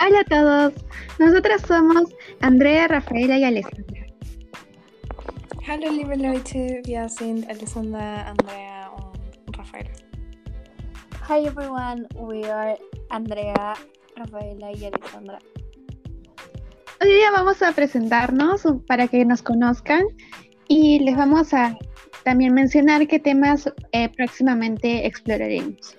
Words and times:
Hola 0.00 0.20
a 0.20 0.24
todos, 0.24 0.74
nosotras 1.18 1.60
somos 1.62 2.14
Andrea, 2.40 2.86
Rafaela 2.86 3.36
y 3.36 3.42
Alessandra. 3.42 4.06
Hallo 5.66 5.90
liebe 5.90 6.16
Leute, 6.16 6.82
wir 6.86 7.08
sind 7.08 7.50
Alessandra, 7.50 8.28
Andrea 8.28 8.90
und 8.96 9.56
Rafaela. 9.56 9.90
Hi 11.28 11.44
everyone, 11.46 12.06
we 12.14 12.48
are 12.48 12.78
Andrea, 13.10 13.74
Rafaela 14.14 14.70
y 14.70 14.84
Alessandra. 14.84 15.40
Hoy 17.00 17.08
día 17.08 17.32
vamos 17.32 17.60
a 17.60 17.72
presentarnos 17.72 18.62
para 18.86 19.08
que 19.08 19.24
nos 19.24 19.42
conozcan 19.42 20.04
y 20.68 21.00
les 21.00 21.16
vamos 21.16 21.52
a 21.52 21.76
también 22.22 22.54
mencionar 22.54 23.04
qué 23.08 23.18
temas 23.18 23.72
eh, 23.90 24.08
próximamente 24.10 25.06
exploraremos. 25.06 25.98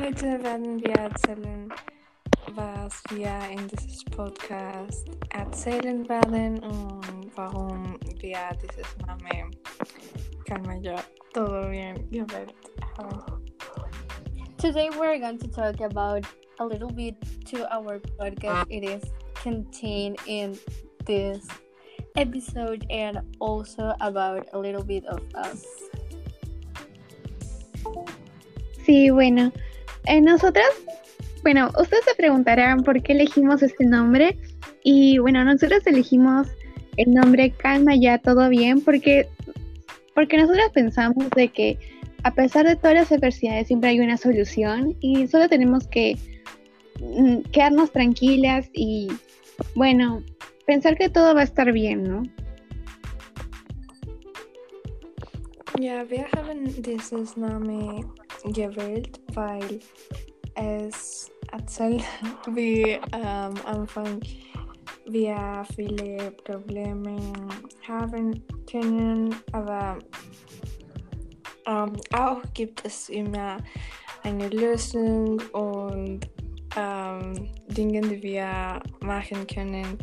Heute 0.00 0.42
werden 0.42 0.80
wir 0.80 0.94
erzählen, 0.94 1.70
was 2.54 3.02
wir 3.10 3.38
in 3.50 3.68
diesem 3.68 4.10
Podcast 4.10 5.06
erzählen 5.28 6.08
werden 6.08 6.58
und 6.60 7.36
warum 7.36 7.98
wir 8.18 8.38
dieses 8.62 8.96
Name 9.06 9.50
Calma 10.46 10.80
todo 11.34 11.68
bien 11.68 12.10
gewählt 12.10 12.54
haben. 12.96 13.44
Today 14.56 14.88
we're 14.98 15.18
going 15.18 15.38
to 15.38 15.48
talk 15.48 15.78
about 15.82 16.26
a 16.60 16.64
little 16.64 16.90
bit 16.90 17.14
to 17.50 17.70
our 17.70 18.00
podcast. 18.18 18.70
It 18.70 18.82
is 18.82 19.02
contained 19.34 20.16
in 20.26 20.58
this 21.04 21.46
episode 22.16 22.86
and 22.88 23.20
also 23.38 23.92
about 24.00 24.46
a 24.54 24.58
little 24.58 24.82
bit 24.82 25.04
of 25.04 25.20
us. 25.34 25.62
Sí, 28.86 29.10
bueno, 29.10 29.52
eh, 30.06 30.20
nosotras, 30.20 30.68
bueno, 31.42 31.70
ustedes 31.78 32.04
se 32.04 32.14
preguntarán 32.14 32.82
por 32.82 33.02
qué 33.02 33.12
elegimos 33.12 33.62
este 33.62 33.84
nombre 33.84 34.36
y 34.82 35.18
bueno, 35.18 35.44
nosotros 35.44 35.86
elegimos 35.86 36.48
el 36.96 37.14
nombre 37.14 37.50
Calma 37.50 37.94
ya 37.96 38.18
todo 38.18 38.48
bien 38.48 38.80
porque 38.80 39.28
porque 40.14 40.36
nosotros 40.36 40.70
pensamos 40.74 41.30
de 41.30 41.48
que 41.48 41.78
a 42.24 42.34
pesar 42.34 42.66
de 42.66 42.76
todas 42.76 42.94
las 42.94 43.12
adversidades 43.12 43.68
siempre 43.68 43.90
hay 43.90 44.00
una 44.00 44.16
solución 44.16 44.96
y 45.00 45.26
solo 45.28 45.48
tenemos 45.48 45.86
que 45.86 46.16
mm, 47.00 47.38
quedarnos 47.52 47.92
tranquilas 47.92 48.68
y 48.74 49.08
bueno, 49.74 50.22
pensar 50.66 50.96
que 50.96 51.08
todo 51.08 51.34
va 51.34 51.40
a 51.40 51.44
estar 51.44 51.72
bien, 51.72 52.04
¿no? 52.04 52.22
Wir 55.78 56.26
haben 56.36 56.64
dieses 56.82 57.38
Name 57.38 58.04
gewählt, 58.44 59.20
weil 59.34 59.80
es 60.54 61.30
erzählt, 61.52 62.04
wie 62.54 62.98
am 63.12 63.54
Anfang 63.64 64.20
wir 65.06 65.64
viele 65.74 66.30
Probleme 66.44 67.16
haben 67.86 68.44
können, 68.70 69.34
aber 69.52 69.98
ähm, 71.66 71.92
auch 72.12 72.42
gibt 72.54 72.84
es 72.84 73.08
immer 73.08 73.58
eine 74.22 74.48
Lösung 74.48 75.40
und 75.52 76.28
ähm, 76.76 77.48
Dinge, 77.68 78.00
die 78.02 78.22
wir 78.22 78.80
machen 79.00 79.46
können, 79.46 79.98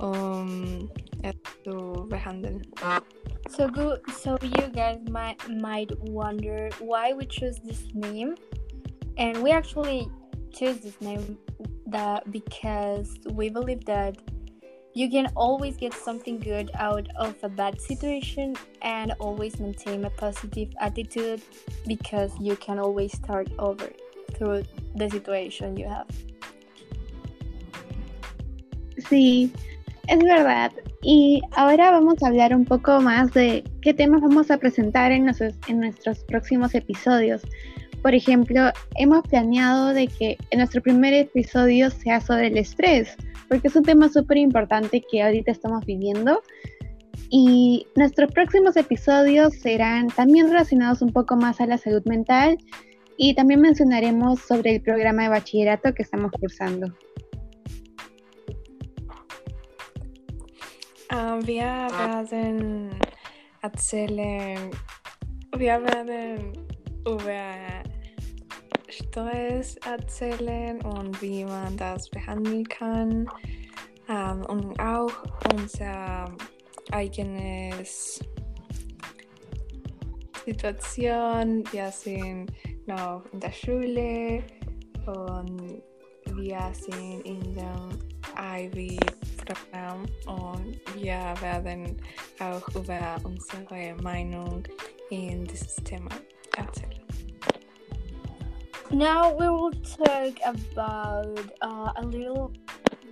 um 0.00 0.90
es 1.22 1.34
zu 1.64 2.06
behandeln. 2.08 2.62
So 3.48 3.68
good. 3.68 4.00
So 4.12 4.38
you 4.42 4.68
guys 4.68 5.00
might 5.08 5.48
might 5.48 5.90
wonder 6.00 6.70
why 6.80 7.12
we 7.12 7.26
chose 7.26 7.58
this 7.64 7.82
name, 7.94 8.36
and 9.16 9.42
we 9.42 9.50
actually 9.50 10.08
chose 10.52 10.80
this 10.80 11.00
name 11.00 11.38
that 11.86 12.30
because 12.30 13.18
we 13.30 13.48
believe 13.48 13.84
that 13.86 14.16
you 14.94 15.08
can 15.08 15.30
always 15.36 15.76
get 15.76 15.94
something 15.94 16.38
good 16.38 16.70
out 16.74 17.06
of 17.16 17.36
a 17.42 17.48
bad 17.48 17.80
situation 17.80 18.56
and 18.82 19.12
always 19.20 19.60
maintain 19.60 20.04
a 20.04 20.10
positive 20.10 20.70
attitude 20.80 21.40
because 21.86 22.32
you 22.40 22.56
can 22.56 22.78
always 22.78 23.12
start 23.12 23.48
over 23.58 23.88
through 24.34 24.64
the 24.96 25.08
situation 25.08 25.76
you 25.76 25.88
have. 25.88 26.08
Sí, 29.08 29.52
es 30.08 30.18
verdad. 30.18 30.72
Y 31.02 31.42
ahora 31.52 31.90
vamos 31.90 32.22
a 32.22 32.26
hablar 32.26 32.54
un 32.54 32.64
poco 32.64 33.00
más 33.00 33.32
de 33.32 33.62
qué 33.82 33.94
temas 33.94 34.20
vamos 34.20 34.50
a 34.50 34.58
presentar 34.58 35.12
en, 35.12 35.26
nuestros, 35.26 36.24
próximos 36.24 36.74
episodios. 36.74 37.42
Por 38.02 38.14
ejemplo, 38.14 38.70
hemos 38.96 39.22
planeado 39.22 39.92
de 39.92 40.08
que 40.08 40.36
en 40.50 40.58
nuestro 40.58 40.82
primer 40.82 41.14
episodio 41.14 41.90
sea 41.90 42.20
sobre 42.20 42.48
el 42.48 42.58
estrés, 42.58 43.16
porque 43.48 43.68
es 43.68 43.76
un 43.76 43.84
tema 43.84 44.08
súper 44.08 44.38
importante 44.38 45.04
que 45.08 45.22
ahorita 45.22 45.52
estamos 45.52 45.84
viviendo. 45.86 46.42
Y 47.30 47.86
nuestros 47.94 48.32
próximos 48.32 48.76
episodios 48.76 49.54
serán 49.54 50.08
también 50.08 50.48
relacionados 50.48 51.02
un 51.02 51.12
poco 51.12 51.36
más 51.36 51.60
a 51.60 51.66
la 51.66 51.76
salud 51.76 52.02
mental 52.06 52.58
y 53.16 53.34
también 53.34 53.60
mencionaremos 53.60 54.40
sobre 54.40 54.76
el 54.76 54.80
programa 54.80 55.24
de 55.24 55.28
bachillerato 55.28 55.92
que 55.92 56.02
estamos 56.02 56.32
cursando. 56.32 56.94
Uh, 61.10 61.40
wir 61.46 61.62
werden 61.62 62.90
erzählen, 63.62 64.70
wir 65.56 65.82
werden 65.82 66.52
über 67.06 67.54
Stress 68.90 69.76
erzählen 69.86 70.80
und 70.82 71.20
wie 71.22 71.44
man 71.44 71.76
das 71.78 72.10
behandeln 72.10 72.64
kann 72.68 73.26
um, 74.08 74.44
und 74.46 74.78
auch 74.80 75.12
unser 75.54 76.30
eigenes 76.90 78.20
Situation. 80.44 81.64
Wir 81.72 81.90
sind 81.90 82.52
noch 82.86 83.22
in 83.32 83.40
der 83.40 83.52
Schule 83.52 84.42
und 85.06 85.82
wir 86.38 86.72
sind 86.72 87.22
in 87.26 87.54
dem 87.54 87.98
IB-Programm 88.38 90.06
und 90.26 90.78
wir 90.94 91.34
werden 91.40 92.00
auch 92.38 92.68
über 92.74 93.16
unsere 93.24 93.94
Meinung 94.02 94.62
in 95.10 95.44
dieses 95.44 95.74
Thema 95.76 96.10
erzählen. 96.56 97.02
Now 98.90 99.34
we 99.36 99.50
will 99.50 99.72
talk 99.82 100.38
about 100.44 101.40
uh, 101.60 101.92
a 101.96 102.04
little 102.04 102.52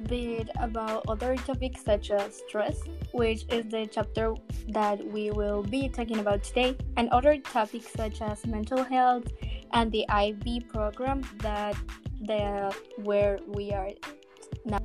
bit 0.08 0.48
about 0.60 1.02
other 1.08 1.36
topics 1.36 1.84
such 1.84 2.10
as 2.10 2.42
stress, 2.46 2.78
which 3.12 3.44
is 3.52 3.66
the 3.70 3.86
chapter 3.90 4.34
that 4.68 5.04
we 5.04 5.30
will 5.30 5.62
be 5.62 5.88
talking 5.88 6.18
about 6.20 6.44
today, 6.44 6.76
and 6.96 7.08
other 7.10 7.38
topics 7.38 7.92
such 7.92 8.22
as 8.22 8.46
mental 8.46 8.84
health 8.84 9.26
and 9.72 9.90
the 9.90 10.08
IB 10.08 10.60
program 10.60 11.22
that 11.38 11.74
the 12.20 12.74
where 13.02 13.38
we 13.46 13.72
are 13.72 13.92
now. 14.64 14.78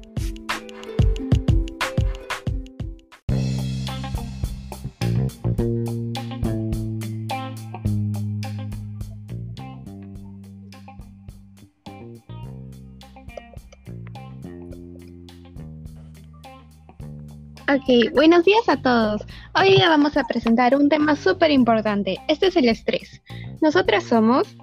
Ok, 17.74 18.12
buenos 18.14 18.44
días 18.44 18.68
a 18.68 18.82
todos. 18.82 19.22
Hoy 19.56 19.76
día 19.76 19.88
vamos 19.88 20.18
a 20.18 20.26
presentar 20.26 20.76
un 20.76 20.90
tema 20.90 21.16
súper 21.16 21.52
importante. 21.52 22.18
Este 22.28 22.48
es 22.48 22.58
el 22.58 22.68
estrés. 22.68 23.22
Nosotras 23.62 24.04
somos 24.04 24.58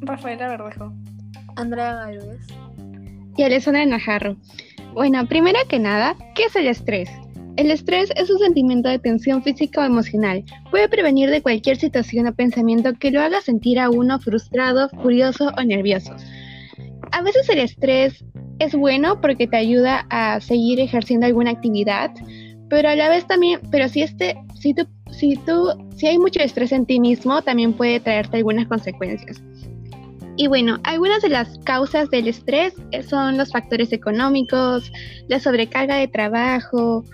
Rafaela 0.00 0.48
Verdejo. 0.48 0.92
Andrea 1.56 1.94
Galvez. 1.94 2.40
y 3.36 3.42
Alessandra 3.42 3.84
Najarro. 3.86 4.36
Bueno, 4.92 5.26
primero 5.26 5.58
que 5.68 5.78
nada, 5.78 6.16
¿qué 6.34 6.44
es 6.44 6.56
el 6.56 6.68
estrés? 6.68 7.10
El 7.56 7.70
estrés 7.70 8.10
es 8.16 8.30
un 8.30 8.38
sentimiento 8.38 8.88
de 8.88 8.98
tensión 8.98 9.42
física 9.42 9.80
o 9.80 9.84
emocional. 9.84 10.44
Puede 10.70 10.88
prevenir 10.88 11.30
de 11.30 11.40
cualquier 11.42 11.76
situación 11.76 12.26
o 12.26 12.34
pensamiento 12.34 12.94
que 12.94 13.10
lo 13.10 13.20
haga 13.20 13.40
sentir 13.40 13.78
a 13.78 13.90
uno 13.90 14.18
frustrado, 14.18 14.88
furioso 15.02 15.52
o 15.56 15.62
nervioso. 15.62 16.14
A 17.12 17.22
veces 17.22 17.48
el 17.48 17.60
estrés 17.60 18.24
es 18.58 18.74
bueno 18.74 19.20
porque 19.20 19.46
te 19.46 19.56
ayuda 19.56 20.06
a 20.10 20.40
seguir 20.40 20.80
ejerciendo 20.80 21.26
alguna 21.26 21.52
actividad, 21.52 22.10
pero 22.68 22.88
a 22.88 22.96
la 22.96 23.08
vez 23.08 23.26
también, 23.26 23.60
pero 23.70 23.88
si 23.88 24.02
este, 24.02 24.36
si 24.58 24.74
tú, 24.74 24.86
si 25.10 25.36
tú, 25.36 25.68
si 25.96 26.08
hay 26.08 26.18
mucho 26.18 26.40
estrés 26.40 26.72
en 26.72 26.86
ti 26.86 26.98
mismo, 26.98 27.40
también 27.42 27.72
puede 27.72 28.00
traerte 28.00 28.38
algunas 28.38 28.66
consecuencias. 28.66 29.40
Y 30.36 30.48
bueno, 30.48 30.78
algunas 30.82 31.22
de 31.22 31.28
las 31.28 31.58
causas 31.60 32.10
del 32.10 32.26
estrés 32.26 32.74
son 33.08 33.36
los 33.36 33.52
factores 33.52 33.92
económicos, 33.92 34.90
la 35.28 35.38
sobrecarga 35.38 35.96
de 35.96 36.08
trabajo, 36.08 37.04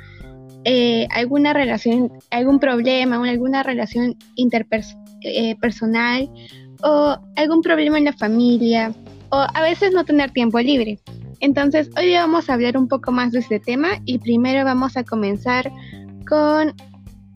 eh, 0.64 1.06
alguna 1.10 1.52
relación, 1.52 2.10
algún 2.30 2.58
problema, 2.58 3.16
alguna 3.28 3.62
relación 3.62 4.16
interpersonal 4.36 6.30
o 6.82 7.18
algún 7.36 7.60
problema 7.60 7.98
en 7.98 8.04
la 8.04 8.12
familia, 8.14 8.94
o 9.30 9.36
a 9.36 9.62
veces 9.62 9.92
no 9.92 10.04
tener 10.04 10.30
tiempo 10.30 10.58
libre. 10.60 10.98
Entonces 11.40 11.90
hoy 11.98 12.12
vamos 12.14 12.48
a 12.48 12.54
hablar 12.54 12.76
un 12.76 12.88
poco 12.88 13.12
más 13.12 13.32
de 13.32 13.40
este 13.40 13.60
tema 13.60 13.88
y 14.04 14.18
primero 14.18 14.64
vamos 14.64 14.96
a 14.96 15.04
comenzar 15.04 15.70
con, 16.28 16.74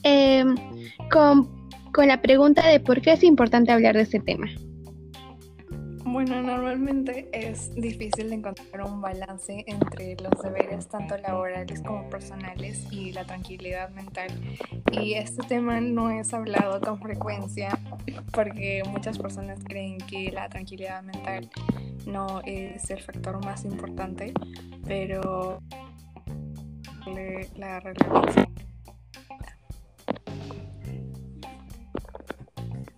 em, 0.03 0.55
con, 1.11 1.49
con 1.93 2.09
la 2.09 2.21
pregunta 2.21 2.67
de 2.67 2.81
por 2.81 3.01
qué 3.01 3.13
es 3.13 3.23
importante 3.23 3.73
hablar 3.73 3.97
de 3.97 4.03
este 4.03 4.21
tema. 4.21 4.47
Bueno, 6.15 6.41
normalmente 6.43 7.29
es 7.33 7.75
difícil 7.75 8.33
encontrar 8.33 8.83
un 8.83 9.01
balance 9.01 9.65
entre 9.67 10.15
los 10.23 10.41
deberes 10.41 10.87
tanto 10.87 11.19
laborales 11.19 11.83
como 11.83 12.09
personales 12.09 12.87
y 12.93 13.11
la 13.11 13.25
tranquilidad 13.25 13.91
mental. 13.91 14.29
Y 14.93 15.15
este 15.15 15.43
tema 15.49 15.81
no 15.81 16.11
es 16.11 16.33
hablado 16.33 16.81
con 16.81 17.01
frecuencia 17.01 17.77
porque 18.33 18.85
muchas 18.89 19.19
personas 19.19 19.59
creen 19.65 19.99
que 19.99 20.31
la 20.31 20.49
tranquilidad 20.49 21.03
mental 21.03 21.51
no 22.07 22.43
es 22.47 22.89
el 22.91 23.01
factor 23.03 23.45
más 23.45 23.65
importante, 23.65 24.33
pero 24.87 25.59
la 27.57 27.81
relevancia 27.81 28.54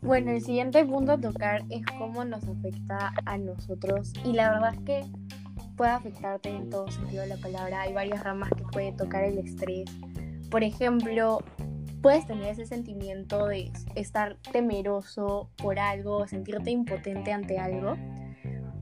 Bueno, 0.06 0.30
el 0.30 0.40
siguiente 0.40 0.84
punto 0.84 1.10
a 1.10 1.18
tocar 1.18 1.64
es 1.68 1.82
cómo 1.98 2.24
nos 2.24 2.46
afecta 2.46 3.12
a 3.24 3.38
nosotros 3.38 4.12
y 4.24 4.34
la 4.34 4.52
verdad 4.52 4.74
es 4.74 4.80
que 4.82 5.04
puede 5.76 5.90
afectarte 5.90 6.48
en 6.48 6.70
todo 6.70 6.88
sentido 6.92 7.22
de 7.22 7.30
la 7.30 7.36
palabra. 7.38 7.80
Hay 7.80 7.92
varias 7.92 8.22
ramas 8.22 8.48
que 8.56 8.62
puede 8.70 8.92
tocar 8.92 9.24
el 9.24 9.36
estrés. 9.38 9.90
Por 10.48 10.62
ejemplo, 10.62 11.42
puedes 12.02 12.24
tener 12.24 12.52
ese 12.52 12.66
sentimiento 12.66 13.48
de 13.48 13.72
estar 13.96 14.36
temeroso 14.52 15.50
por 15.56 15.80
algo, 15.80 16.24
sentirte 16.28 16.70
impotente 16.70 17.32
ante 17.32 17.58
algo. 17.58 17.96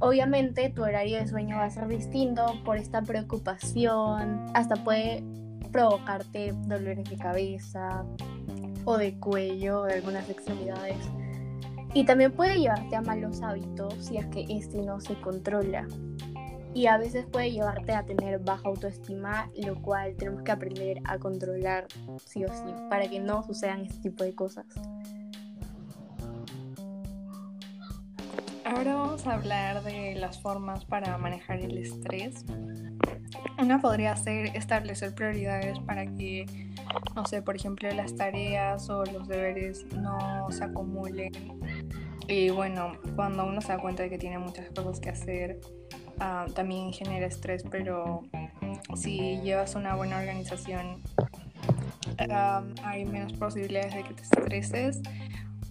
Obviamente 0.01 0.69
tu 0.69 0.83
horario 0.83 1.17
de 1.17 1.27
sueño 1.27 1.57
va 1.57 1.65
a 1.65 1.71
ser 1.71 1.89
distinto 1.89 2.63
por 2.67 2.77
esta 2.77 3.01
preocupación, 3.01 4.45
hasta 4.53 4.77
puede 4.77 5.25
provocarte 5.73 6.53
dolores 6.67 7.09
de 7.09 7.17
cabeza, 7.17 8.05
o 8.85 8.97
de 8.97 9.19
cuello 9.19 9.85
de 9.85 9.95
algunas 9.95 10.29
extremidades. 10.29 10.99
Y 11.95 12.05
también 12.05 12.33
puede 12.33 12.59
llevarte 12.59 12.97
a 12.97 13.03
malos 13.03 13.41
hábitos 13.43 13.95
si 14.01 14.17
es 14.17 14.27
que 14.27 14.47
este 14.49 14.83
no 14.83 15.01
se 15.01 15.15
controla. 15.21 15.87
Y 16.75 16.87
a 16.87 16.99
veces 16.99 17.25
puede 17.27 17.53
llevarte 17.53 17.93
a 17.93 18.05
tener 18.05 18.41
baja 18.41 18.69
autoestima, 18.69 19.49
lo 19.65 19.81
cual 19.81 20.17
tenemos 20.17 20.43
que 20.43 20.51
aprender 20.51 21.01
a 21.05 21.19
controlar 21.19 21.87
sí 22.25 22.45
o 22.45 22.49
sí, 22.49 22.75
para 22.91 23.09
que 23.09 23.21
no 23.21 23.45
sucedan 23.45 23.83
este 23.83 24.11
tipo 24.11 24.25
de 24.25 24.35
cosas. 24.35 24.67
Ahora 28.65 28.97
vamos 28.97 29.25
a 29.29 29.35
hablar 29.35 29.85
de 29.85 30.17
las 30.17 30.41
formas 30.41 30.85
para 30.85 31.17
manejar 31.17 31.61
el 31.61 31.79
estrés. 31.79 32.45
Una 33.57 33.81
podría 33.81 34.17
ser 34.17 34.47
establecer 34.57 35.15
prioridades 35.15 35.79
para 35.81 36.07
que 36.07 36.47
no 37.15 37.27
sé, 37.27 37.43
por 37.43 37.57
ejemplo, 37.57 37.91
las 37.93 38.15
tareas 38.17 38.89
o 38.91 39.05
los 39.05 39.29
deberes 39.29 39.85
no 39.95 40.47
se 40.51 40.65
acumulen. 40.65 41.33
Y 42.27 42.51
bueno, 42.51 42.93
cuando 43.17 43.45
uno 43.45 43.61
se 43.61 43.69
da 43.69 43.79
cuenta 43.79 44.03
de 44.03 44.11
que 44.11 44.19
tiene 44.19 44.39
muchas 44.39 44.69
cosas 44.71 45.01
que 45.01 45.11
hacer, 45.11 45.61
ah, 46.21 46.47
también 46.55 46.93
genera 46.93 47.27
estrés, 47.27 47.65
pero 47.71 48.23
si 48.95 49.41
llevas 49.43 49.75
una 49.75 49.95
buena 49.95 50.19
organización, 50.19 51.03
ah, 52.31 52.63
hay 52.83 53.05
menos 53.05 53.33
posibilidades 53.35 53.95
de 53.95 54.03
que 54.05 54.15
te 54.15 54.23
estreses. 54.23 55.03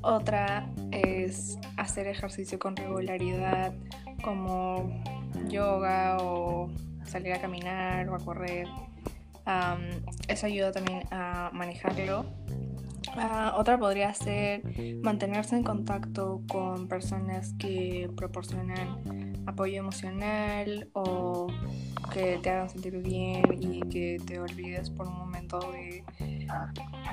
Otra 0.02 0.70
es 0.92 1.58
hacer 1.78 2.08
ejercicio 2.08 2.60
con 2.60 2.76
regularidad, 2.76 3.74
como 4.22 5.02
yoga 5.48 6.18
o 6.20 6.70
salir 7.06 7.34
a 7.34 7.40
caminar 7.40 8.10
o 8.10 8.16
a 8.16 8.20
correr 8.20 8.68
eso 10.28 10.46
ayuda 10.46 10.72
también 10.72 11.04
a 11.12 11.50
manejarlo. 11.54 12.26
Ah, 13.16 13.54
otra 13.58 13.78
podría 13.78 14.14
ser 14.14 14.64
mantenerse 15.04 15.56
en 15.56 15.64
contacto 15.64 16.42
con 16.48 16.88
personas 16.88 17.54
que 17.60 18.10
proporcionan 18.16 19.44
apoyo 19.46 19.80
emocional 19.80 20.90
o 20.94 21.48
que 22.12 22.40
te 22.42 22.50
hagan 22.50 22.70
sentir 22.70 22.98
bien 23.04 23.44
y 23.60 23.82
que 23.82 24.18
te 24.26 24.40
olvides 24.40 24.90
por 24.90 25.08
un 25.08 25.18
momento 25.18 25.60
de 25.72 26.04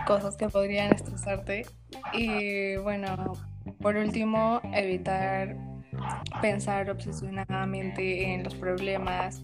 cosas 0.07 0.37
que 0.37 0.49
podrían 0.49 0.93
estresarte. 0.93 1.67
Y 2.13 2.77
bueno, 2.77 3.33
por 3.81 3.97
último, 3.97 4.61
evitar 4.73 5.57
pensar 6.41 6.89
obsesionadamente 6.91 8.33
en 8.33 8.45
los 8.45 8.55
problemas 8.55 9.43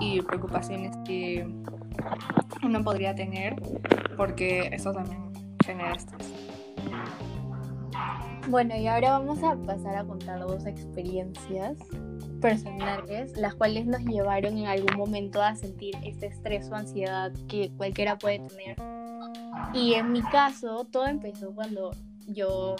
y 0.00 0.22
preocupaciones 0.22 0.96
que 1.04 1.46
uno 2.62 2.82
podría 2.82 3.14
tener 3.14 3.56
porque 4.16 4.68
eso 4.72 4.92
también 4.92 5.32
genera 5.64 5.92
estrés. 5.92 6.32
Bueno, 8.48 8.76
y 8.76 8.86
ahora 8.86 9.12
vamos 9.12 9.42
a 9.42 9.56
pasar 9.56 9.96
a 9.96 10.04
contar 10.04 10.40
dos 10.40 10.66
experiencias 10.66 11.78
personales, 12.40 13.36
las 13.36 13.54
cuales 13.54 13.86
nos 13.86 14.00
llevaron 14.04 14.56
en 14.58 14.66
algún 14.66 14.96
momento 14.96 15.42
a 15.42 15.54
sentir 15.54 15.94
este 16.02 16.26
estrés 16.26 16.68
o 16.70 16.74
ansiedad 16.74 17.32
que 17.48 17.70
cualquiera 17.76 18.18
puede 18.18 18.40
tener. 18.40 18.76
Y 19.74 19.94
en 19.94 20.12
mi 20.12 20.22
caso, 20.22 20.84
todo 20.90 21.06
empezó 21.06 21.54
cuando 21.54 21.90
yo 22.26 22.76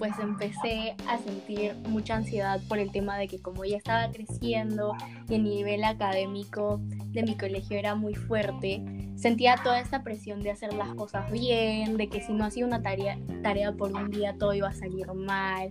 pues 0.00 0.18
empecé 0.18 0.96
a 1.06 1.18
sentir 1.18 1.76
mucha 1.90 2.16
ansiedad 2.16 2.58
por 2.70 2.78
el 2.78 2.90
tema 2.90 3.18
de 3.18 3.28
que 3.28 3.38
como 3.38 3.66
ya 3.66 3.76
estaba 3.76 4.10
creciendo 4.10 4.94
y 5.28 5.34
el 5.34 5.44
nivel 5.44 5.84
académico 5.84 6.80
de 7.08 7.22
mi 7.22 7.36
colegio 7.36 7.76
era 7.76 7.94
muy 7.94 8.14
fuerte, 8.14 8.82
sentía 9.14 9.56
toda 9.62 9.78
esta 9.78 10.02
presión 10.02 10.40
de 10.40 10.52
hacer 10.52 10.72
las 10.72 10.94
cosas 10.94 11.30
bien, 11.30 11.98
de 11.98 12.08
que 12.08 12.22
si 12.22 12.32
no 12.32 12.46
hacía 12.46 12.64
una 12.64 12.80
tarea, 12.80 13.18
tarea 13.42 13.72
por 13.72 13.92
un 13.92 14.10
día 14.10 14.34
todo 14.38 14.54
iba 14.54 14.68
a 14.68 14.72
salir 14.72 15.06
mal. 15.12 15.70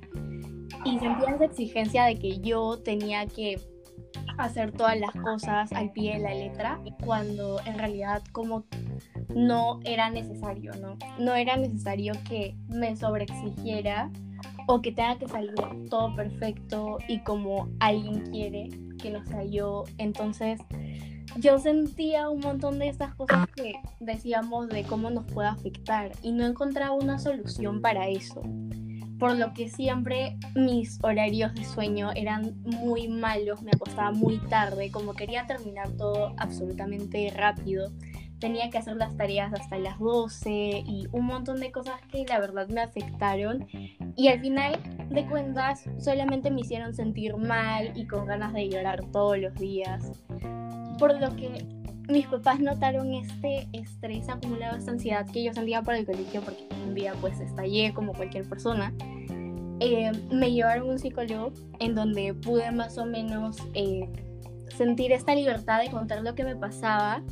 Y 0.85 0.99
sentía 0.99 1.33
esa 1.33 1.45
exigencia 1.45 2.05
de 2.05 2.19
que 2.19 2.39
yo 2.39 2.77
tenía 2.83 3.25
que 3.25 3.59
hacer 4.37 4.71
todas 4.71 4.99
las 4.99 5.11
cosas 5.23 5.71
al 5.73 5.91
pie 5.91 6.17
de 6.17 6.19
la 6.19 6.35
letra 6.35 6.79
cuando 7.03 7.59
en 7.65 7.79
realidad 7.79 8.21
como 8.31 8.63
no 9.33 9.79
era 9.85 10.09
necesario, 10.09 10.73
¿no? 10.81 10.97
No 11.17 11.35
era 11.35 11.57
necesario 11.57 12.13
que 12.27 12.55
me 12.67 12.95
sobreexigiera 12.95 14.11
o 14.67 14.81
que 14.81 14.91
tenga 14.91 15.17
que 15.17 15.27
salir 15.27 15.53
todo 15.89 16.15
perfecto 16.15 16.97
y 17.07 17.19
como 17.19 17.69
alguien 17.79 18.21
quiere 18.31 18.69
que 19.01 19.11
no 19.11 19.23
sea 19.25 19.43
yo. 19.43 19.85
Entonces 19.97 20.59
yo 21.37 21.59
sentía 21.59 22.29
un 22.29 22.41
montón 22.41 22.79
de 22.79 22.89
estas 22.89 23.15
cosas 23.15 23.47
que 23.55 23.73
decíamos 23.99 24.69
de 24.69 24.83
cómo 24.83 25.09
nos 25.09 25.25
puede 25.25 25.47
afectar 25.47 26.11
y 26.21 26.31
no 26.31 26.45
encontraba 26.45 26.91
una 26.91 27.19
solución 27.19 27.81
para 27.81 28.07
eso 28.07 28.41
por 29.19 29.35
lo 29.35 29.53
que 29.53 29.69
siempre 29.69 30.37
mis 30.55 30.97
horarios 31.03 31.53
de 31.53 31.65
sueño 31.65 32.11
eran 32.15 32.55
muy 32.63 33.09
malos, 33.09 33.61
me 33.61 33.71
acostaba 33.71 34.11
muy 34.11 34.37
tarde, 34.37 34.89
como 34.91 35.13
quería 35.13 35.45
terminar 35.45 35.91
todo 35.97 36.33
absolutamente 36.37 37.29
rápido, 37.35 37.91
tenía 38.39 38.69
que 38.69 38.77
hacer 38.77 38.95
las 38.95 39.15
tareas 39.17 39.53
hasta 39.53 39.77
las 39.77 39.99
12 39.99 40.51
y 40.85 41.07
un 41.11 41.25
montón 41.25 41.59
de 41.59 41.71
cosas 41.71 41.99
que 42.11 42.25
la 42.25 42.39
verdad 42.39 42.67
me 42.69 42.81
afectaron 42.81 43.67
y 44.15 44.27
al 44.27 44.39
final 44.39 44.79
de 45.09 45.25
cuentas 45.25 45.85
solamente 45.99 46.51
me 46.51 46.61
hicieron 46.61 46.93
sentir 46.93 47.35
mal 47.37 47.91
y 47.95 48.07
con 48.07 48.25
ganas 48.25 48.53
de 48.53 48.69
llorar 48.69 49.03
todos 49.11 49.37
los 49.37 49.53
días, 49.55 50.11
por 50.97 51.19
lo 51.19 51.35
que 51.35 51.65
mis 52.09 52.25
papás 52.25 52.59
notaron 52.59 53.13
este 53.13 53.67
estrés 53.71 54.29
acumulado, 54.29 54.77
esta 54.77 54.91
ansiedad 54.91 55.27
que 55.31 55.43
yo 55.43 55.53
sentía 55.53 55.83
por 55.83 55.93
el 55.93 56.05
colegio, 56.05 56.41
porque 56.41 56.67
un 56.87 56.95
día 56.95 57.13
pues 57.21 57.39
estallé 57.39 57.93
como 57.93 58.13
cualquier 58.13 58.49
persona. 58.49 58.93
Eh, 59.79 60.11
me 60.31 60.51
llevaron 60.51 60.89
a 60.89 60.91
un 60.91 60.99
psicólogo 60.99 61.53
en 61.79 61.95
donde 61.95 62.33
pude 62.33 62.71
más 62.71 62.97
o 62.97 63.05
menos 63.05 63.57
eh, 63.75 64.09
sentir 64.75 65.11
esta 65.11 65.35
libertad 65.35 65.81
de 65.81 65.89
contar 65.91 66.21
lo 66.23 66.35
que 66.35 66.43
me 66.43 66.55
pasaba 66.55 67.23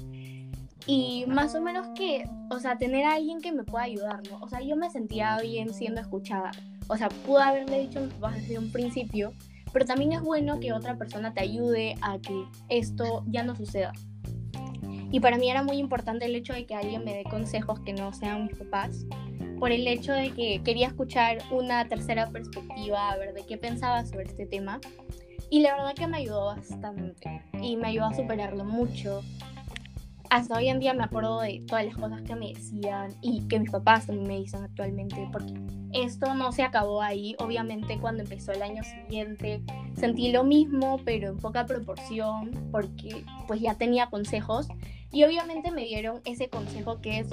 y 0.88 1.26
más 1.28 1.54
o 1.54 1.62
menos 1.62 1.88
que, 1.96 2.24
o 2.50 2.60
sea, 2.60 2.78
tener 2.78 3.06
a 3.06 3.16
alguien 3.16 3.42
que 3.42 3.52
me 3.52 3.64
pueda 3.64 3.84
ayudar, 3.84 4.22
¿no? 4.32 4.40
O 4.40 4.48
sea, 4.48 4.62
yo 4.62 4.78
me 4.78 4.90
sentía 4.90 5.38
bien 5.42 5.74
siendo 5.74 6.00
escuchada. 6.00 6.52
O 6.88 6.96
sea, 6.96 7.10
pude 7.10 7.44
haberle 7.44 7.82
dicho 7.82 8.08
desde 8.08 8.58
un 8.58 8.72
principio, 8.72 9.34
pero 9.74 9.86
también 9.86 10.14
es 10.14 10.22
bueno 10.22 10.60
que 10.62 10.72
otra 10.72 10.98
persona 10.98 11.34
te 11.34 11.42
ayude 11.42 11.96
a 12.02 12.20
que 12.20 12.46
esto 12.70 13.26
ya 13.28 13.44
no 13.44 13.56
suceda. 13.56 13.92
Y 15.12 15.20
para 15.20 15.38
mí 15.38 15.50
era 15.50 15.62
muy 15.62 15.78
importante 15.78 16.26
el 16.26 16.36
hecho 16.36 16.54
de 16.54 16.66
que 16.66 16.76
alguien 16.76 17.04
me 17.04 17.14
dé 17.14 17.24
consejos 17.24 17.82
que 17.82 17.92
no 17.92 18.14
sean 18.14 18.48
mis 18.48 18.58
papás, 18.58 19.06
por 19.60 19.72
el 19.72 19.88
hecho 19.88 20.14
de 20.14 20.32
que 20.32 20.62
quería 20.64 20.88
escuchar 20.88 21.40
una 21.52 21.86
tercera 21.88 22.30
perspectiva, 22.30 23.12
a 23.12 23.18
ver 23.18 23.34
de 23.34 23.46
qué 23.46 23.58
pensaba 23.58 24.06
sobre 24.06 24.26
este 24.26 24.46
tema. 24.46 24.80
Y 25.50 25.62
la 25.62 25.76
verdad 25.76 25.94
que 25.96 26.08
me 26.08 26.18
ayudó 26.18 26.46
bastante 26.46 27.42
y 27.62 27.78
me 27.78 27.88
ayudó 27.90 28.06
a 28.06 28.14
superarlo 28.14 28.66
mucho. 28.66 29.22
Hasta 30.30 30.58
hoy 30.58 30.70
en 30.70 30.80
día 30.80 30.94
me 30.94 31.04
acuerdo 31.04 31.42
de 31.42 31.64
todas 31.68 31.86
las 31.86 31.96
cosas 31.96 32.22
que 32.22 32.36
me 32.36 32.54
decían 32.54 33.16
y 33.22 33.48
que 33.48 33.60
mis 33.60 33.72
papás 33.72 34.08
también 34.08 34.28
me 34.28 34.38
dicen 34.38 34.64
actualmente, 34.64 35.28
porque 35.32 35.54
esto 35.94 36.34
no 36.34 36.52
se 36.52 36.64
acabó 36.64 37.02
ahí. 37.02 37.36
Obviamente 37.40 38.00
cuando 38.00 38.24
empezó 38.24 38.52
el 38.52 38.62
año 38.62 38.84
siguiente 38.84 39.62
sentí 39.96 40.32
lo 40.32 40.44
mismo, 40.44 41.00
pero 41.06 41.30
en 41.30 41.38
poca 41.38 41.66
proporción, 41.66 42.52
porque 42.72 43.24
pues 43.48 43.62
ya 43.62 43.76
tenía 43.76 44.10
consejos 44.10 44.68
y 45.12 45.24
obviamente 45.24 45.72
me 45.72 45.86
dieron 45.86 46.22
ese 46.26 46.50
consejo 46.50 47.02
que 47.02 47.20
es 47.20 47.30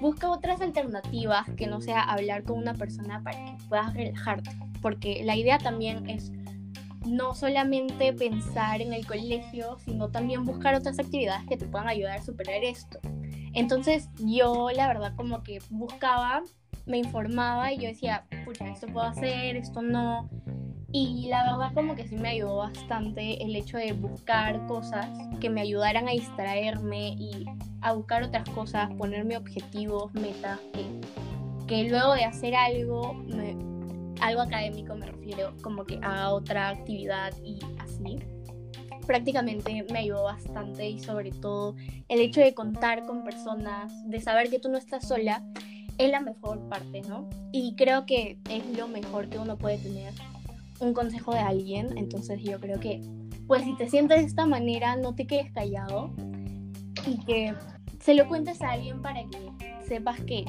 busca 0.00 0.30
otras 0.30 0.60
alternativas 0.60 1.48
que 1.56 1.66
no 1.66 1.80
sea 1.80 2.02
hablar 2.02 2.44
con 2.44 2.58
una 2.58 2.74
persona 2.74 3.22
para 3.22 3.44
que 3.44 3.56
puedas 3.68 3.94
relajarte, 3.94 4.50
porque 4.80 5.22
la 5.24 5.36
idea 5.36 5.58
también 5.58 6.08
es 6.08 6.32
no 7.08 7.34
solamente 7.34 8.12
pensar 8.12 8.80
en 8.80 8.92
el 8.92 9.06
colegio, 9.06 9.78
sino 9.84 10.10
también 10.10 10.44
buscar 10.44 10.74
otras 10.74 10.98
actividades 10.98 11.46
que 11.48 11.56
te 11.56 11.66
puedan 11.66 11.88
ayudar 11.88 12.18
a 12.18 12.22
superar 12.22 12.62
esto. 12.62 12.98
Entonces 13.54 14.08
yo 14.18 14.68
la 14.74 14.86
verdad 14.86 15.14
como 15.16 15.42
que 15.42 15.60
buscaba, 15.70 16.42
me 16.86 16.98
informaba 16.98 17.72
y 17.72 17.78
yo 17.78 17.88
decía, 17.88 18.24
pucha, 18.44 18.68
esto 18.68 18.86
puedo 18.86 19.06
hacer, 19.06 19.56
esto 19.56 19.82
no. 19.82 20.28
Y 20.90 21.26
la 21.28 21.42
verdad 21.44 21.74
como 21.74 21.94
que 21.94 22.08
sí 22.08 22.16
me 22.16 22.30
ayudó 22.30 22.56
bastante 22.58 23.42
el 23.42 23.54
hecho 23.56 23.76
de 23.76 23.92
buscar 23.92 24.66
cosas 24.66 25.06
que 25.38 25.50
me 25.50 25.60
ayudaran 25.60 26.08
a 26.08 26.12
distraerme 26.12 27.10
y 27.10 27.44
a 27.82 27.92
buscar 27.92 28.22
otras 28.22 28.48
cosas, 28.50 28.90
ponerme 28.94 29.36
objetivos, 29.36 30.12
metas, 30.14 30.58
que, 30.72 30.86
que 31.66 31.90
luego 31.90 32.14
de 32.14 32.24
hacer 32.24 32.54
algo 32.54 33.12
me, 33.12 33.67
algo 34.20 34.42
académico 34.42 34.94
me 34.94 35.06
refiero 35.06 35.54
como 35.62 35.84
que 35.84 35.98
a 36.02 36.30
otra 36.30 36.70
actividad 36.70 37.32
y 37.44 37.58
así. 37.78 38.18
Prácticamente 39.06 39.84
me 39.90 40.00
ayudó 40.00 40.24
bastante 40.24 40.88
y 40.88 41.00
sobre 41.00 41.30
todo 41.30 41.74
el 42.08 42.20
hecho 42.20 42.40
de 42.40 42.54
contar 42.54 43.06
con 43.06 43.24
personas, 43.24 43.92
de 44.08 44.20
saber 44.20 44.50
que 44.50 44.58
tú 44.58 44.68
no 44.68 44.76
estás 44.76 45.08
sola, 45.08 45.42
es 45.96 46.10
la 46.10 46.20
mejor 46.20 46.60
parte, 46.68 47.02
¿no? 47.02 47.28
Y 47.50 47.74
creo 47.74 48.06
que 48.06 48.38
es 48.50 48.76
lo 48.76 48.86
mejor 48.86 49.28
que 49.28 49.38
uno 49.38 49.56
puede 49.56 49.78
tener, 49.78 50.12
un 50.80 50.92
consejo 50.92 51.32
de 51.32 51.40
alguien, 51.40 51.96
entonces 51.98 52.40
yo 52.42 52.60
creo 52.60 52.78
que, 52.78 53.00
pues 53.46 53.64
si 53.64 53.76
te 53.76 53.88
sientes 53.88 54.18
de 54.18 54.26
esta 54.26 54.46
manera, 54.46 54.96
no 54.96 55.14
te 55.14 55.26
quedes 55.26 55.50
callado 55.52 56.12
y 57.06 57.18
que 57.24 57.54
se 58.00 58.14
lo 58.14 58.28
cuentes 58.28 58.62
a 58.62 58.70
alguien 58.72 59.02
para 59.02 59.24
que 59.24 59.38
sepas 59.86 60.20
que 60.20 60.44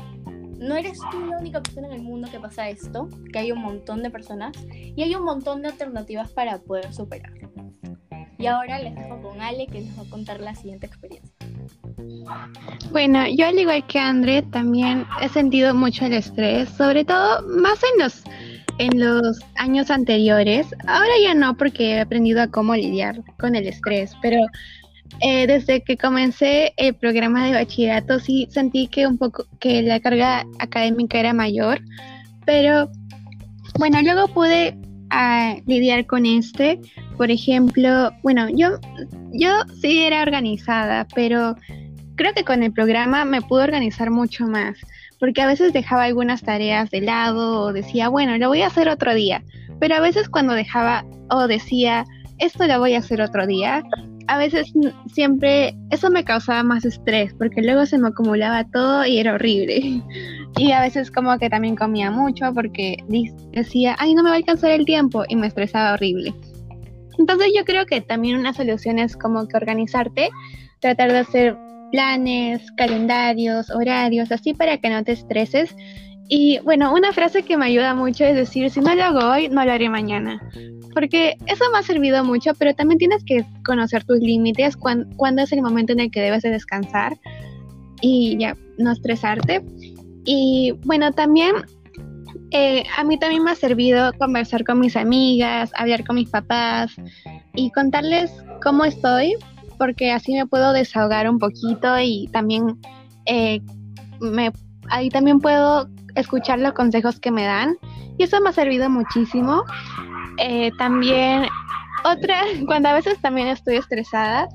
no 0.60 0.76
eres 0.76 1.00
tú 1.12 1.26
la 1.26 1.38
única 1.38 1.62
persona 1.62 1.88
en 1.88 1.94
el 1.94 2.02
mundo 2.02 2.30
que 2.32 2.40
pasa 2.40 2.70
esto, 2.70 3.10
que 3.32 3.40
hay 3.40 3.52
un 3.52 3.62
montón 3.62 4.04
de 4.04 4.10
personas 4.10 4.56
y 4.72 5.02
hay 5.02 5.16
un 5.16 5.24
montón 5.24 5.62
de 5.62 5.70
alternativas 5.70 6.32
para 6.32 6.60
poder 6.60 6.94
superarlo. 6.94 7.50
Y 8.38 8.46
ahora 8.46 8.80
les 8.80 8.96
dejo 8.96 9.22
con 9.22 9.42
Ale 9.42 9.68
que 9.68 9.82
les 9.82 9.98
va 9.98 10.04
a 10.04 10.10
contar 10.10 10.40
la 10.40 10.56
siguiente 10.56 10.86
experiencia. 10.86 11.34
Bueno, 12.92 13.26
yo 13.28 13.48
al 13.48 13.60
igual 13.60 13.86
que 13.88 14.00
André 14.00 14.42
también 14.44 15.06
he 15.22 15.28
sentido 15.30 15.74
mucho 15.74 16.06
el 16.06 16.14
estrés, 16.14 16.70
sobre 16.70 17.04
todo 17.04 17.42
más 17.48 17.80
en 17.84 18.04
los 18.04 18.24
en 18.80 18.98
los 18.98 19.40
años 19.56 19.92
anteriores. 19.92 20.68
Ahora 20.88 21.12
ya 21.22 21.34
no 21.34 21.56
porque 21.56 21.96
he 21.96 22.00
aprendido 22.00 22.42
a 22.42 22.48
cómo 22.48 22.76
lidiar 22.76 23.22
con 23.38 23.56
el 23.56 23.68
estrés, 23.68 24.14
pero 24.22 24.40
eh, 25.22 25.48
desde 25.48 25.82
que 25.82 25.98
comencé 25.98 26.74
el 26.78 26.94
programa 26.94 27.46
de 27.46 27.54
bachillerato 27.54 28.20
sí 28.20 28.48
sentí 28.50 28.88
que 28.88 29.06
un 29.06 29.18
poco 29.18 29.46
que 29.60 29.82
la 29.82 30.00
carga 30.00 30.46
académica 30.60 31.20
era 31.20 31.34
mayor, 31.34 31.82
pero 32.46 32.90
bueno, 33.78 34.02
luego 34.02 34.28
pude 34.28 34.78
ah, 35.10 35.56
lidiar 35.66 36.06
con 36.06 36.26
este. 36.26 36.80
Por 37.18 37.32
ejemplo, 37.32 38.12
bueno, 38.24 38.48
yo, 38.50 38.80
yo 39.34 39.52
sí 39.82 40.04
era 40.04 40.22
organizada, 40.22 41.06
pero 41.14 41.56
creo 42.16 42.34
que 42.34 42.44
con 42.44 42.64
el 42.64 42.74
programa 42.74 43.26
me 43.26 43.42
pude 43.42 43.64
organizar 43.64 44.12
mucho 44.12 44.46
más, 44.48 44.78
porque 45.20 45.42
a 45.42 45.48
veces 45.48 45.74
dejaba 45.74 46.04
algunas 46.04 46.42
tareas 46.42 46.90
de 46.92 47.02
lado 47.02 47.62
o 47.62 47.74
decía, 47.74 48.10
bueno, 48.10 48.38
lo 48.38 48.50
voy 48.50 48.62
a 48.62 48.68
hacer 48.68 48.90
otro 48.90 49.14
día, 49.14 49.44
pero 49.80 49.96
a 49.96 50.02
veces 50.02 50.28
cuando 50.30 50.54
dejaba 50.54 51.06
o 51.30 51.48
decía, 51.48 52.06
esto 52.38 52.68
lo 52.68 52.80
voy 52.80 52.96
a 52.96 53.00
hacer 53.00 53.22
otro 53.22 53.48
día, 53.48 53.84
a 54.30 54.38
veces 54.38 54.72
siempre 55.12 55.76
eso 55.90 56.12
me 56.12 56.24
causaba 56.24 56.62
más 56.62 56.86
estrés 56.86 57.34
porque 57.34 57.64
luego 57.64 57.88
se 57.88 57.98
me 57.98 58.10
acumulaba 58.10 58.64
todo 58.64 59.04
y 59.06 59.18
era 59.18 59.34
horrible. 59.34 60.04
Y 60.58 60.72
a 60.72 60.82
veces 60.82 61.12
como 61.12 61.38
que 61.38 61.48
también 61.48 61.76
comía 61.76 62.10
mucho 62.10 62.52
porque 62.56 62.98
decía, 63.52 63.96
ay, 64.00 64.16
no 64.16 64.24
me 64.24 64.30
va 64.30 64.36
a 64.36 64.40
alcanzar 64.40 64.72
el 64.72 64.84
tiempo 64.84 65.24
y 65.30 65.36
me 65.36 65.46
estresaba 65.46 65.94
horrible. 65.94 66.34
Entonces 67.20 67.52
yo 67.56 67.64
creo 67.66 67.86
que 67.86 68.02
también 68.02 68.36
una 68.36 68.52
solución 68.52 68.98
es 68.98 69.16
como 69.16 69.48
que 69.48 69.56
organizarte, 69.56 70.32
tratar 70.80 71.12
de 71.12 71.20
hacer 71.20 71.58
planes, 71.92 72.72
calendarios, 72.78 73.70
horarios, 73.70 74.32
así 74.32 74.56
para 74.56 74.78
que 74.80 74.90
no 74.90 75.04
te 75.04 75.12
estreses. 75.12 75.76
Y 76.30 76.60
bueno, 76.60 76.94
una 76.94 77.12
frase 77.12 77.44
que 77.44 77.58
me 77.58 77.66
ayuda 77.66 77.96
mucho 77.96 78.24
es 78.24 78.36
decir, 78.36 78.70
si 78.70 78.80
no 78.80 78.94
lo 78.96 79.04
hago 79.04 79.32
hoy, 79.32 79.50
no 79.50 79.66
lo 79.66 79.72
haré 79.72 79.90
mañana 79.90 80.40
porque 80.94 81.38
eso 81.46 81.66
me 81.72 81.80
ha 81.80 81.84
servido 81.84 82.24
mucho, 82.24 82.52
pero 82.58 82.74
también 82.74 82.98
tienes 82.98 83.24
que 83.24 83.46
conocer 83.66 84.04
tus 84.04 84.20
límites, 84.20 84.76
cuándo 84.76 85.42
es 85.42 85.52
el 85.52 85.62
momento 85.62 85.94
en 85.94 86.02
el 86.02 86.12
que 86.12 86.22
debes 86.22 86.44
de 86.44 86.50
descansar 86.50 87.18
y 88.02 88.38
ya 88.38 88.56
no 88.78 88.92
estresarte. 88.92 89.64
Y 90.26 90.74
bueno, 90.86 91.12
también 91.12 91.56
eh, 92.52 92.84
a 92.98 93.04
mí 93.04 93.18
también 93.18 93.44
me 93.44 93.52
ha 93.52 93.56
servido 93.56 94.12
conversar 94.14 94.64
con 94.64 94.80
mis 94.80 94.96
amigas, 94.96 95.72
hablar 95.76 96.04
con 96.06 96.16
mis 96.16 96.30
papás 96.30 96.92
y 97.56 97.72
contarles 97.72 98.32
cómo 98.64 98.86
estoy, 98.86 99.36
porque 99.78 100.12
así 100.12 100.34
me 100.34 100.46
puedo 100.46 100.74
desahogar 100.74 101.30
un 101.30 101.40
poquito 101.40 102.00
y 102.00 102.28
también 102.32 102.78
eh, 103.26 103.62
me, 104.20 104.52
ahí 104.90 105.10
también 105.10 105.40
puedo 105.40 105.88
escuchar 106.16 106.60
los 106.60 106.74
consejos 106.74 107.20
que 107.20 107.32
me 107.32 107.46
dan. 107.46 107.78
Y 108.18 108.24
eso 108.24 108.40
me 108.42 108.50
ha 108.50 108.54
servido 108.54 108.90
muchísimo. 108.90 109.64
Eh, 110.38 110.72
también 110.78 111.48
otra, 112.04 112.42
cuando 112.66 112.90
a 112.90 112.94
veces 112.94 113.20
también 113.22 113.48
estoy 113.48 113.78
estresada, 113.78 114.48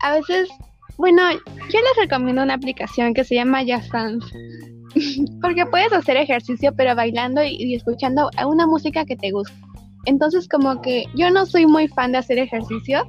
a 0.00 0.12
veces, 0.12 0.48
bueno, 0.96 1.22
yo 1.32 1.80
les 1.80 1.96
recomiendo 1.98 2.42
una 2.42 2.54
aplicación 2.54 3.14
que 3.14 3.24
se 3.24 3.34
llama 3.34 3.60
Just 3.60 3.92
Dance, 3.92 4.26
porque 5.40 5.66
puedes 5.66 5.92
hacer 5.92 6.16
ejercicio 6.16 6.72
pero 6.76 6.94
bailando 6.94 7.42
y, 7.42 7.74
escuchando 7.74 8.30
una 8.46 8.66
música 8.66 9.04
que 9.04 9.16
te 9.16 9.30
gusta. 9.30 9.54
Entonces 10.04 10.48
como 10.48 10.82
que 10.82 11.04
yo 11.14 11.30
no 11.30 11.46
soy 11.46 11.66
muy 11.66 11.86
fan 11.88 12.12
de 12.12 12.18
hacer 12.18 12.38
ejercicio, 12.38 13.04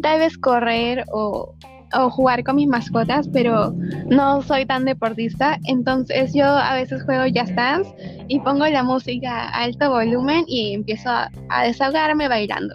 tal 0.00 0.20
vez 0.20 0.38
correr 0.38 1.04
o, 1.12 1.54
o 1.96 2.10
jugar 2.10 2.44
con 2.44 2.56
mis 2.56 2.68
mascotas, 2.68 3.28
pero 3.28 3.74
no 4.06 4.42
soy 4.42 4.66
tan 4.66 4.84
deportista, 4.84 5.58
entonces 5.64 6.32
yo 6.34 6.46
a 6.46 6.74
veces 6.74 7.02
juego 7.04 7.24
Just 7.24 7.52
Dance 7.52 7.90
y 8.28 8.38
pongo 8.40 8.66
la 8.66 8.82
música 8.82 9.48
a 9.48 9.64
alto 9.64 9.90
volumen 9.90 10.44
y 10.46 10.74
empiezo 10.74 11.10
a, 11.10 11.30
desahogarme 11.64 12.28
bailando. 12.28 12.74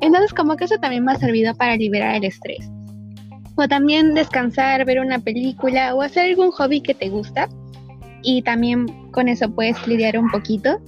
Entonces 0.00 0.32
como 0.32 0.56
que 0.56 0.64
eso 0.64 0.78
también 0.78 1.04
me 1.04 1.12
ha 1.12 1.16
servido 1.16 1.54
para 1.54 1.76
liberar 1.76 2.16
el 2.16 2.24
estrés. 2.24 2.70
O 3.56 3.68
también 3.68 4.14
descansar, 4.14 4.84
ver 4.84 4.98
una 4.98 5.20
película 5.20 5.94
o 5.94 6.02
hacer 6.02 6.30
algún 6.30 6.50
hobby 6.50 6.80
que 6.80 6.94
te 6.94 7.08
gusta 7.08 7.48
y 8.22 8.42
también 8.42 8.86
con 9.12 9.28
eso 9.28 9.48
puedes 9.48 9.86
lidiar 9.86 10.18
un 10.18 10.30
poquito. 10.30 10.80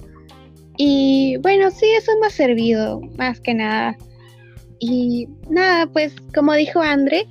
Y 0.77 1.37
bueno, 1.41 1.71
sí, 1.71 1.85
eso 1.97 2.11
me 2.19 2.27
ha 2.27 2.29
servido 2.29 2.99
más 3.17 3.39
que 3.39 3.53
nada. 3.53 3.95
Y 4.79 5.27
nada, 5.49 5.87
pues 5.87 6.15
como 6.35 6.53
dijo 6.53 6.81
André, 6.81 7.27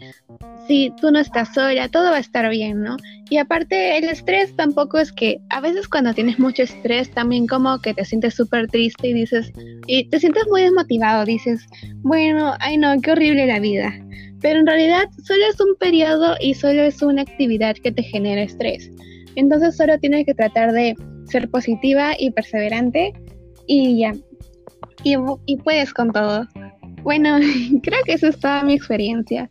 si 0.67 0.93
tú 1.01 1.11
no 1.11 1.19
estás 1.19 1.55
sola, 1.55 1.89
todo 1.89 2.11
va 2.11 2.17
a 2.17 2.21
estar 2.21 2.49
bien, 2.51 2.83
¿no? 2.83 2.97
Y 3.31 3.39
aparte, 3.39 3.99
el 3.99 4.05
estrés 4.05 4.55
tampoco 4.57 4.99
es 4.99 5.13
que 5.13 5.41
a 5.51 5.61
veces 5.61 5.89
cuando 5.89 6.15
tienes 6.15 6.39
mucho 6.39 6.63
estrés, 6.63 7.11
también 7.11 7.47
como 7.47 7.81
que 7.81 7.95
te 7.95 8.05
sientes 8.05 8.35
súper 8.35 8.69
triste 8.69 9.09
y 9.09 9.15
dices, 9.15 9.53
y 9.87 10.09
te 10.09 10.21
sientes 10.21 10.45
muy 10.49 10.63
desmotivado, 10.63 11.25
dices, 11.25 11.67
bueno, 12.03 12.55
ay 12.61 12.79
no, 12.79 13.01
qué 13.01 13.13
horrible 13.13 13.47
la 13.47 13.61
vida. 13.61 13.93
Pero 14.41 14.61
en 14.61 14.67
realidad 14.67 15.09
solo 15.25 15.45
es 15.49 15.61
un 15.61 15.75
periodo 15.77 16.37
y 16.41 16.55
solo 16.55 16.83
es 16.83 17.03
una 17.03 17.23
actividad 17.23 17.77
que 17.77 17.93
te 17.93 18.03
genera 18.03 18.43
estrés. 18.43 18.91
Entonces 19.35 19.77
solo 19.77 19.99
tienes 19.99 20.27
que 20.27 20.35
tratar 20.35 20.73
de 20.73 20.95
ser 21.27 21.49
positiva 21.51 22.15
y 22.19 22.31
perseverante 22.31 23.13
y 23.67 24.01
ya. 24.01 24.13
Y, 25.05 25.17
y 25.47 25.57
puedes 25.59 25.93
con 25.93 26.13
todo. 26.13 26.47
Bueno, 27.03 27.39
creo 27.83 27.99
que 28.05 28.13
eso 28.13 28.29
es 28.29 28.39
toda 28.39 28.63
mi 28.63 28.75
experiencia. 28.75 29.51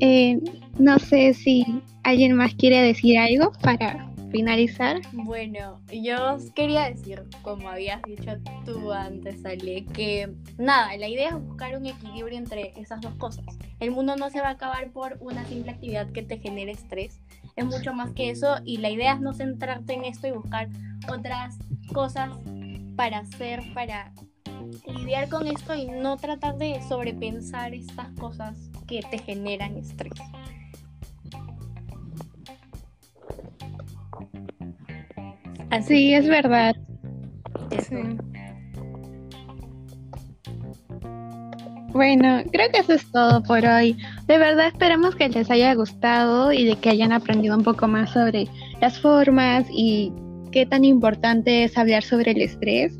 Eh, 0.00 0.40
no 0.78 0.98
sé 0.98 1.34
si 1.34 1.64
alguien 2.02 2.34
más 2.34 2.54
quiere 2.54 2.82
decir 2.82 3.18
algo 3.18 3.52
para 3.62 4.12
finalizar. 4.32 5.00
Bueno, 5.12 5.80
yo 5.92 6.38
quería 6.54 6.90
decir, 6.90 7.22
como 7.42 7.68
habías 7.68 8.02
dicho 8.02 8.32
tú 8.64 8.90
antes, 8.90 9.44
Ale, 9.44 9.84
que 9.92 10.32
nada, 10.58 10.96
la 10.96 11.08
idea 11.08 11.28
es 11.28 11.34
buscar 11.34 11.76
un 11.76 11.86
equilibrio 11.86 12.38
entre 12.38 12.72
esas 12.80 13.00
dos 13.02 13.14
cosas. 13.16 13.44
El 13.78 13.90
mundo 13.90 14.16
no 14.16 14.30
se 14.30 14.40
va 14.40 14.48
a 14.48 14.52
acabar 14.52 14.90
por 14.90 15.18
una 15.20 15.44
simple 15.44 15.72
actividad 15.72 16.10
que 16.10 16.22
te 16.22 16.38
genere 16.38 16.72
estrés. 16.72 17.20
Es 17.56 17.66
mucho 17.66 17.92
más 17.92 18.12
que 18.12 18.30
eso 18.30 18.56
y 18.64 18.78
la 18.78 18.90
idea 18.90 19.12
es 19.12 19.20
no 19.20 19.34
centrarte 19.34 19.92
en 19.92 20.04
esto 20.04 20.26
y 20.26 20.30
buscar 20.30 20.68
otras 21.08 21.58
cosas 21.92 22.30
para 22.96 23.18
hacer, 23.18 23.60
para 23.74 24.12
lidiar 24.86 25.28
con 25.28 25.46
esto 25.46 25.74
y 25.74 25.86
no 25.86 26.16
tratar 26.16 26.56
de 26.56 26.80
sobrepensar 26.88 27.74
estas 27.74 28.10
cosas 28.12 28.71
que 28.92 29.00
te 29.10 29.18
generan 29.18 29.78
estrés. 29.78 30.12
Así 35.70 35.86
sí, 35.86 36.14
es 36.14 36.28
verdad. 36.28 36.76
Sí. 37.88 37.96
Bueno, 41.88 42.42
creo 42.52 42.70
que 42.70 42.80
eso 42.80 42.92
es 42.92 43.10
todo 43.10 43.42
por 43.42 43.64
hoy. 43.64 43.96
De 44.26 44.36
verdad 44.36 44.66
esperamos 44.66 45.14
que 45.14 45.30
les 45.30 45.50
haya 45.50 45.74
gustado 45.74 46.52
y 46.52 46.66
de 46.66 46.76
que 46.76 46.90
hayan 46.90 47.12
aprendido 47.12 47.56
un 47.56 47.64
poco 47.64 47.88
más 47.88 48.10
sobre 48.10 48.46
las 48.82 49.00
formas 49.00 49.64
y 49.70 50.12
qué 50.50 50.66
tan 50.66 50.84
importante 50.84 51.64
es 51.64 51.78
hablar 51.78 52.02
sobre 52.02 52.32
el 52.32 52.42
estrés. 52.42 52.92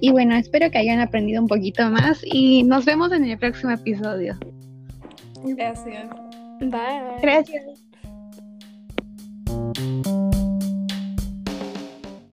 Y 0.00 0.12
bueno, 0.12 0.34
espero 0.34 0.70
que 0.70 0.78
hayan 0.78 1.00
aprendido 1.00 1.42
un 1.42 1.48
poquito 1.48 1.90
más 1.90 2.22
y 2.24 2.62
nos 2.62 2.86
vemos 2.86 3.12
en 3.12 3.26
el 3.26 3.38
próximo 3.38 3.72
episodio. 3.72 4.38
Gracias. 5.44 6.08
Bye. 6.60 7.18
Gracias. 7.22 7.82